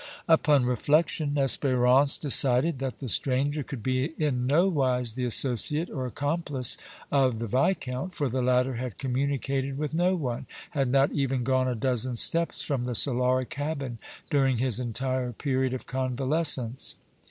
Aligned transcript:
Upon 0.27 0.65
reflection 0.65 1.33
Espérance 1.35 2.19
decided 2.19 2.79
that 2.79 2.97
the 2.97 3.07
stranger 3.07 3.61
could 3.61 3.83
be 3.83 4.13
in 4.17 4.47
nowise 4.47 5.13
the 5.13 5.25
associate 5.25 5.91
or 5.91 6.07
accomplice 6.07 6.75
of 7.11 7.37
the 7.37 7.45
Viscount, 7.45 8.11
for 8.11 8.27
the 8.27 8.41
latter 8.41 8.77
had 8.77 8.97
communicated 8.97 9.77
with 9.77 9.93
no 9.93 10.15
one, 10.15 10.47
had 10.71 10.87
not 10.87 11.11
even 11.11 11.43
gone 11.43 11.67
a 11.67 11.75
dozen 11.75 12.15
steps 12.15 12.63
from 12.63 12.85
the 12.85 12.95
Solara 12.95 13.47
cabin 13.47 13.99
during 14.31 14.57
his 14.57 14.79
entire 14.79 15.33
period 15.33 15.71
of 15.71 15.85
convalescence. 15.85 16.95